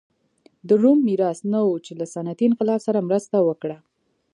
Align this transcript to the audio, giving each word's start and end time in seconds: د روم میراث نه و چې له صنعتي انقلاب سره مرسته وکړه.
د 0.67 0.69
روم 0.81 0.99
میراث 1.07 1.39
نه 1.51 1.59
و 1.67 1.71
چې 1.85 1.91
له 1.99 2.05
صنعتي 2.13 2.43
انقلاب 2.47 2.79
سره 2.87 3.05
مرسته 3.07 3.37
وکړه. 3.47 3.77